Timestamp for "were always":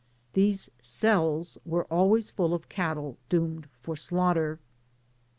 1.63-2.31